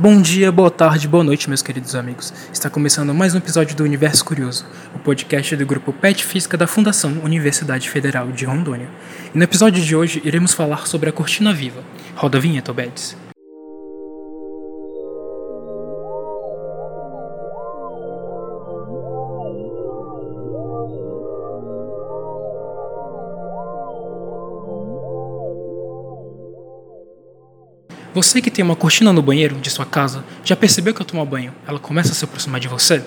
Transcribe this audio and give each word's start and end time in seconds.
Bom 0.00 0.18
dia, 0.18 0.50
boa 0.50 0.70
tarde, 0.70 1.06
boa 1.06 1.22
noite, 1.22 1.46
meus 1.46 1.60
queridos 1.60 1.94
amigos. 1.94 2.32
Está 2.50 2.70
começando 2.70 3.12
mais 3.12 3.34
um 3.34 3.36
episódio 3.36 3.76
do 3.76 3.84
Universo 3.84 4.24
Curioso, 4.24 4.64
o 4.94 4.98
podcast 4.98 5.54
do 5.54 5.66
grupo 5.66 5.92
PET 5.92 6.24
Física 6.24 6.56
da 6.56 6.66
Fundação 6.66 7.18
Universidade 7.22 7.86
Federal 7.86 8.28
de 8.28 8.46
Rondônia. 8.46 8.88
E 9.34 9.36
no 9.36 9.44
episódio 9.44 9.84
de 9.84 9.94
hoje 9.94 10.22
iremos 10.24 10.54
falar 10.54 10.86
sobre 10.86 11.10
a 11.10 11.12
cortina 11.12 11.52
viva. 11.52 11.82
Roda 12.16 12.38
a 12.38 12.40
vinheta, 12.40 12.70
Obedes. 12.70 13.14
Você 28.12 28.42
que 28.42 28.50
tem 28.50 28.64
uma 28.64 28.74
cortina 28.74 29.12
no 29.12 29.22
banheiro 29.22 29.54
de 29.60 29.70
sua 29.70 29.86
casa, 29.86 30.24
já 30.44 30.56
percebeu 30.56 30.92
que 30.92 31.00
ao 31.00 31.06
tomar 31.06 31.24
banho 31.24 31.52
ela 31.64 31.78
começa 31.78 32.10
a 32.10 32.14
se 32.14 32.24
aproximar 32.24 32.58
de 32.58 32.66
você? 32.66 33.04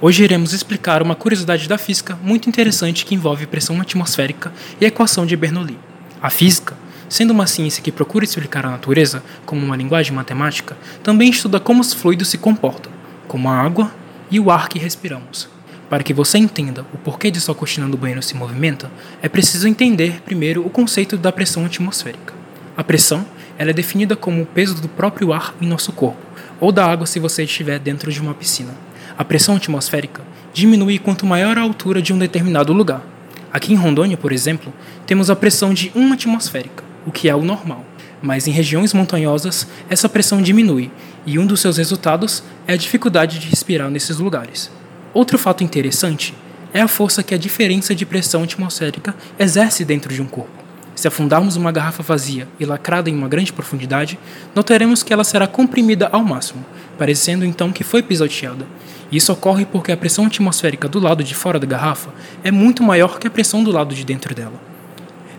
Hoje 0.00 0.24
iremos 0.24 0.52
explicar 0.52 1.00
uma 1.00 1.14
curiosidade 1.14 1.68
da 1.68 1.78
física 1.78 2.18
muito 2.20 2.48
interessante 2.48 3.06
que 3.06 3.14
envolve 3.14 3.46
pressão 3.46 3.80
atmosférica 3.80 4.52
e 4.80 4.84
a 4.84 4.88
equação 4.88 5.24
de 5.24 5.36
Bernoulli. 5.36 5.78
A 6.20 6.28
física, 6.28 6.76
sendo 7.08 7.30
uma 7.30 7.46
ciência 7.46 7.80
que 7.80 7.92
procura 7.92 8.24
explicar 8.24 8.66
a 8.66 8.70
natureza 8.70 9.22
como 9.46 9.64
uma 9.64 9.76
linguagem 9.76 10.12
matemática, 10.12 10.76
também 11.04 11.30
estuda 11.30 11.60
como 11.60 11.80
os 11.80 11.92
fluidos 11.92 12.26
se 12.26 12.36
comportam, 12.36 12.90
como 13.28 13.48
a 13.48 13.56
água 13.56 13.94
e 14.28 14.40
o 14.40 14.50
ar 14.50 14.68
que 14.68 14.76
respiramos. 14.76 15.48
Para 15.88 16.02
que 16.02 16.12
você 16.12 16.38
entenda 16.38 16.84
o 16.92 16.98
porquê 16.98 17.30
de 17.30 17.40
sua 17.40 17.54
cortina 17.54 17.86
no 17.86 17.96
banheiro 17.96 18.20
se 18.20 18.34
movimenta, 18.34 18.90
é 19.22 19.28
preciso 19.28 19.68
entender 19.68 20.20
primeiro 20.22 20.66
o 20.66 20.70
conceito 20.70 21.16
da 21.16 21.30
pressão 21.30 21.64
atmosférica. 21.64 22.34
A 22.76 22.82
pressão 22.82 23.24
ela 23.62 23.70
é 23.70 23.72
definida 23.72 24.16
como 24.16 24.42
o 24.42 24.46
peso 24.46 24.82
do 24.82 24.88
próprio 24.88 25.32
ar 25.32 25.54
em 25.60 25.68
nosso 25.68 25.92
corpo, 25.92 26.18
ou 26.58 26.72
da 26.72 26.84
água 26.84 27.06
se 27.06 27.20
você 27.20 27.44
estiver 27.44 27.78
dentro 27.78 28.10
de 28.10 28.20
uma 28.20 28.34
piscina. 28.34 28.74
A 29.16 29.24
pressão 29.24 29.54
atmosférica 29.54 30.20
diminui 30.52 30.98
quanto 30.98 31.24
maior 31.24 31.56
a 31.56 31.60
altura 31.60 32.02
de 32.02 32.12
um 32.12 32.18
determinado 32.18 32.72
lugar. 32.72 33.06
Aqui 33.52 33.72
em 33.72 33.76
Rondônia, 33.76 34.16
por 34.16 34.32
exemplo, 34.32 34.74
temos 35.06 35.30
a 35.30 35.36
pressão 35.36 35.72
de 35.72 35.92
1 35.94 36.12
atmosférica, 36.12 36.82
o 37.06 37.12
que 37.12 37.28
é 37.28 37.36
o 37.36 37.44
normal. 37.44 37.84
Mas 38.20 38.48
em 38.48 38.50
regiões 38.50 38.92
montanhosas, 38.92 39.68
essa 39.88 40.08
pressão 40.08 40.42
diminui, 40.42 40.90
e 41.24 41.38
um 41.38 41.46
dos 41.46 41.60
seus 41.60 41.76
resultados 41.76 42.42
é 42.66 42.72
a 42.72 42.76
dificuldade 42.76 43.38
de 43.38 43.48
respirar 43.48 43.88
nesses 43.90 44.18
lugares. 44.18 44.72
Outro 45.14 45.38
fato 45.38 45.62
interessante 45.62 46.34
é 46.74 46.80
a 46.80 46.88
força 46.88 47.22
que 47.22 47.32
a 47.32 47.38
diferença 47.38 47.94
de 47.94 48.04
pressão 48.04 48.42
atmosférica 48.42 49.14
exerce 49.38 49.84
dentro 49.84 50.12
de 50.12 50.20
um 50.20 50.26
corpo. 50.26 50.61
Se 51.02 51.08
afundarmos 51.08 51.56
uma 51.56 51.72
garrafa 51.72 52.00
vazia 52.00 52.46
e 52.60 52.64
lacrada 52.64 53.10
em 53.10 53.16
uma 53.16 53.26
grande 53.26 53.52
profundidade, 53.52 54.16
notaremos 54.54 55.02
que 55.02 55.12
ela 55.12 55.24
será 55.24 55.48
comprimida 55.48 56.08
ao 56.12 56.22
máximo, 56.22 56.64
parecendo 56.96 57.44
então 57.44 57.72
que 57.72 57.82
foi 57.82 58.04
pisoteada. 58.04 58.64
Isso 59.10 59.32
ocorre 59.32 59.66
porque 59.66 59.90
a 59.90 59.96
pressão 59.96 60.26
atmosférica 60.26 60.88
do 60.88 61.00
lado 61.00 61.24
de 61.24 61.34
fora 61.34 61.58
da 61.58 61.66
garrafa 61.66 62.10
é 62.44 62.52
muito 62.52 62.84
maior 62.84 63.18
que 63.18 63.26
a 63.26 63.30
pressão 63.32 63.64
do 63.64 63.72
lado 63.72 63.96
de 63.96 64.04
dentro 64.04 64.32
dela. 64.32 64.62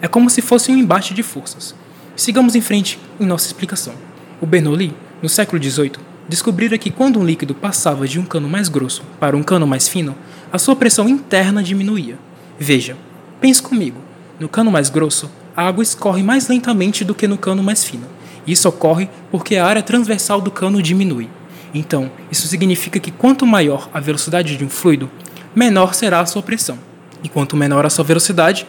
É 0.01 0.07
como 0.09 0.29
se 0.29 0.41
fosse 0.41 0.69
um 0.69 0.75
embate 0.77 1.13
de 1.13 1.23
forças. 1.23 1.73
Sigamos 2.13 2.55
em 2.55 2.61
frente 2.61 2.99
em 3.17 3.25
nossa 3.25 3.47
explicação. 3.47 3.93
O 4.41 4.45
Bernoulli, 4.45 4.93
no 5.21 5.29
século 5.29 5.63
XVIII, 5.63 5.93
descobrira 6.27 6.77
que 6.77 6.91
quando 6.91 7.21
um 7.21 7.25
líquido 7.25 7.55
passava 7.55 8.05
de 8.05 8.19
um 8.19 8.25
cano 8.25 8.49
mais 8.49 8.67
grosso 8.67 9.01
para 9.17 9.37
um 9.37 9.41
cano 9.41 9.65
mais 9.65 9.87
fino, 9.87 10.13
a 10.51 10.59
sua 10.59 10.75
pressão 10.75 11.07
interna 11.07 11.63
diminuía. 11.63 12.19
Veja, 12.59 12.97
pense 13.39 13.61
comigo. 13.61 14.01
No 14.37 14.49
cano 14.49 14.69
mais 14.69 14.89
grosso, 14.89 15.31
a 15.55 15.67
água 15.67 15.83
escorre 15.83 16.23
mais 16.23 16.47
lentamente 16.47 17.03
do 17.03 17.15
que 17.15 17.27
no 17.27 17.37
cano 17.37 17.63
mais 17.63 17.83
fino. 17.83 18.07
Isso 18.45 18.67
ocorre 18.67 19.09
porque 19.31 19.55
a 19.55 19.65
área 19.65 19.81
transversal 19.81 20.41
do 20.41 20.51
cano 20.51 20.81
diminui. 20.81 21.29
Então, 21.73 22.11
isso 22.31 22.47
significa 22.47 22.99
que 22.99 23.11
quanto 23.11 23.45
maior 23.45 23.89
a 23.93 23.99
velocidade 23.99 24.57
de 24.57 24.65
um 24.65 24.69
fluido, 24.69 25.09
menor 25.55 25.93
será 25.93 26.19
a 26.19 26.25
sua 26.25 26.43
pressão. 26.43 26.77
E 27.23 27.29
quanto 27.29 27.55
menor 27.55 27.85
a 27.85 27.89
sua 27.89 28.03
velocidade, 28.03 28.67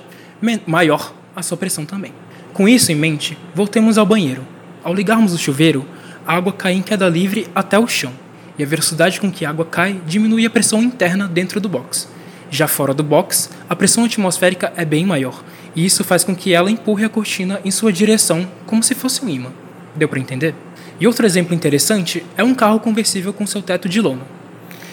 maior 0.66 1.12
a 1.34 1.42
sua 1.42 1.56
pressão 1.56 1.84
também. 1.84 2.12
Com 2.52 2.68
isso 2.68 2.92
em 2.92 2.94
mente, 2.94 3.36
voltemos 3.54 3.98
ao 3.98 4.06
banheiro. 4.06 4.46
Ao 4.82 4.94
ligarmos 4.94 5.32
o 5.32 5.38
chuveiro, 5.38 5.84
a 6.26 6.36
água 6.36 6.52
cai 6.52 6.72
em 6.72 6.82
queda 6.82 7.08
livre 7.08 7.48
até 7.54 7.78
o 7.78 7.86
chão, 7.86 8.12
e 8.58 8.62
a 8.62 8.66
velocidade 8.66 9.20
com 9.20 9.30
que 9.30 9.44
a 9.44 9.50
água 9.50 9.64
cai 9.64 10.00
diminui 10.06 10.46
a 10.46 10.50
pressão 10.50 10.82
interna 10.82 11.26
dentro 11.26 11.60
do 11.60 11.68
box. 11.68 12.08
Já 12.50 12.68
fora 12.68 12.94
do 12.94 13.02
box, 13.02 13.50
a 13.68 13.74
pressão 13.74 14.04
atmosférica 14.04 14.72
é 14.76 14.84
bem 14.84 15.04
maior, 15.04 15.42
e 15.74 15.84
isso 15.84 16.04
faz 16.04 16.24
com 16.24 16.34
que 16.34 16.52
ela 16.52 16.70
empurre 16.70 17.04
a 17.04 17.08
cortina 17.08 17.60
em 17.64 17.70
sua 17.70 17.92
direção 17.92 18.48
como 18.66 18.82
se 18.82 18.94
fosse 18.94 19.24
um 19.24 19.28
imã. 19.28 19.50
Deu 19.94 20.08
para 20.08 20.20
entender? 20.20 20.54
E 21.00 21.06
outro 21.06 21.26
exemplo 21.26 21.54
interessante 21.54 22.24
é 22.36 22.44
um 22.44 22.54
carro 22.54 22.80
conversível 22.80 23.32
com 23.32 23.46
seu 23.46 23.60
teto 23.60 23.88
de 23.88 24.00
lona. 24.00 24.22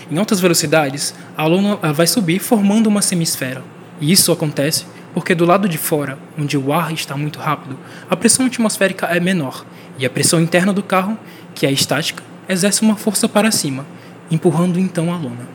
Em 0.09 0.18
altas 0.18 0.40
velocidades, 0.40 1.14
a 1.38 1.46
lona 1.46 1.75
vai 1.94 2.08
subir 2.08 2.40
formando 2.40 2.88
uma 2.88 3.02
semisfera, 3.02 3.64
e 4.00 4.12
isso 4.12 4.31
acontece 4.31 4.86
porque 5.14 5.36
do 5.36 5.46
lado 5.46 5.68
de 5.68 5.78
fora, 5.78 6.18
onde 6.38 6.58
o 6.58 6.72
ar 6.74 6.92
está 6.92 7.16
muito 7.18 7.40
rápido, 7.40 7.78
a 8.09 8.16
pressão 8.16 8.46
atmosférica 8.46 9.08
é 9.08 9.19
menor, 9.19 9.66
e 9.98 10.06
a 10.06 10.09
pressão 10.09 10.40
interna 10.40 10.74
do 10.74 10.81
carro, 10.81 11.18
que 11.53 11.66
é 11.66 11.72
estática, 11.72 12.24
exerce 12.48 12.81
uma 12.81 12.96
força 12.96 13.28
para 13.28 13.52
cima, 13.52 13.86
empurrando 14.30 14.80
então 14.80 15.13
a 15.13 15.18
lona. 15.18 15.48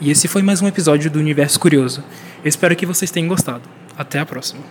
E 0.00 0.10
esse 0.10 0.28
foi 0.28 0.42
mais 0.42 0.62
um 0.62 0.68
episódio 0.68 1.10
do 1.10 1.18
Universo 1.18 1.60
Curioso. 1.60 2.02
Espero 2.44 2.74
que 2.76 2.86
vocês 2.86 3.10
tenham 3.10 3.28
gostado. 3.28 3.62
Até 3.98 4.20
a 4.20 4.24
próxima. 4.24 4.62